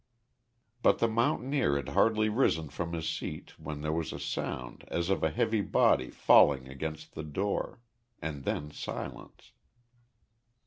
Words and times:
But 0.81 0.97
the 0.97 1.07
mountaineer 1.07 1.75
had 1.75 1.89
hardly 1.89 2.27
risen 2.27 2.69
from 2.69 2.93
his 2.93 3.07
seat 3.07 3.53
when 3.59 3.81
there 3.81 3.91
was 3.93 4.11
a 4.11 4.19
sound 4.19 4.83
as 4.87 5.11
of 5.11 5.21
a 5.21 5.29
heavy 5.29 5.61
body 5.61 6.09
falling 6.09 6.67
against 6.67 7.13
the 7.13 7.21
door 7.21 7.79
and 8.19 8.43
then 8.43 8.71
silence. 8.71 9.51